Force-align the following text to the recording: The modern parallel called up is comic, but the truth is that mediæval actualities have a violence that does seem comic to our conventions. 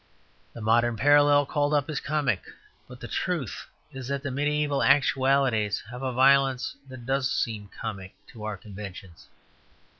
The 0.53 0.61
modern 0.61 0.97
parallel 0.97 1.45
called 1.45 1.75
up 1.75 1.87
is 1.87 1.99
comic, 1.99 2.41
but 2.87 2.99
the 2.99 3.07
truth 3.07 3.67
is 3.91 4.07
that 4.07 4.23
mediæval 4.23 4.83
actualities 4.83 5.79
have 5.91 6.01
a 6.01 6.11
violence 6.11 6.75
that 6.89 7.05
does 7.05 7.29
seem 7.31 7.67
comic 7.67 8.15
to 8.29 8.43
our 8.43 8.57
conventions. 8.57 9.27